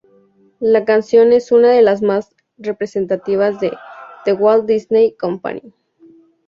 [0.63, 3.71] La canción es una de las más representativas de
[4.25, 5.61] "The Walt Disney Company".